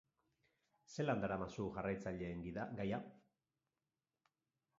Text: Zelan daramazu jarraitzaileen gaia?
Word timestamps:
Zelan 0.93 1.21
daramazu 1.25 1.67
jarraitzaileen 1.75 2.41
gaia? 2.81 3.01